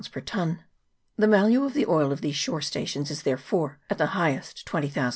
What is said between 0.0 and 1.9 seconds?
per tun. The value of the